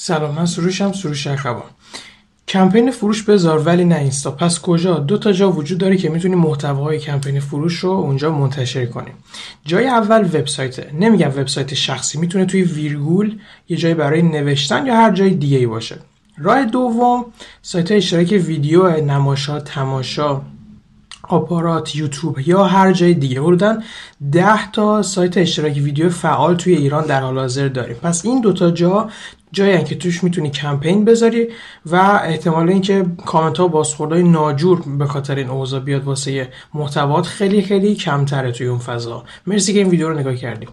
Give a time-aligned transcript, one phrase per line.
[0.00, 1.62] سلام من سروشم سروش اخوان.
[2.48, 6.34] کمپین فروش بذار ولی نه اینستا پس کجا؟ دو تا جا وجود داره که می‌تونی
[6.34, 9.14] محتوای کمپین فروش رو اونجا منتشر کنیم.
[9.64, 12.18] جای اول وبسایت نمیگم وبسایت شخصی.
[12.18, 13.38] می‌تونه توی ویرگول
[13.68, 15.98] یه جای برای نوشتن یا هر جای دیگه باشه.
[16.38, 17.24] راه دوم
[17.62, 20.40] سایت اشتراک ویدیو نماشا تماشا.
[21.22, 23.40] آپارات یوتیوب یا هر جای دیگه.
[23.40, 23.78] حدودا
[24.32, 27.96] 10 تا سایت اشتراک ویدیو فعال توی ایران در حال حاضر داریم.
[27.96, 29.10] پس این دوتا جا
[29.52, 31.48] جایی که توش می‌تونی کمپین بذاری
[31.86, 37.62] و احتمال اینکه کامنت ها بازخوردهای ناجور به خاطر این اوضاع بیاد واسه محتوات خیلی
[37.62, 39.24] خیلی کمتره توی اون فضا.
[39.46, 40.68] مرسی که این ویدیو رو نگاه کردیم.